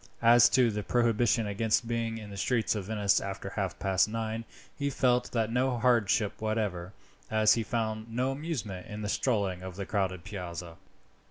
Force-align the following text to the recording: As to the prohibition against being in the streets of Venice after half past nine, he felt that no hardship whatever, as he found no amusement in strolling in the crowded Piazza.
As 0.23 0.49
to 0.49 0.71
the 0.71 0.81
prohibition 0.81 1.45
against 1.45 1.87
being 1.87 2.17
in 2.17 2.31
the 2.31 2.35
streets 2.35 2.73
of 2.73 2.85
Venice 2.85 3.19
after 3.21 3.51
half 3.51 3.77
past 3.77 4.09
nine, 4.09 4.45
he 4.75 4.89
felt 4.89 5.31
that 5.33 5.51
no 5.51 5.77
hardship 5.77 6.33
whatever, 6.41 6.91
as 7.29 7.53
he 7.53 7.61
found 7.61 8.11
no 8.11 8.31
amusement 8.31 8.87
in 8.87 9.07
strolling 9.07 9.61
in 9.61 9.73
the 9.73 9.85
crowded 9.85 10.23
Piazza. 10.23 10.77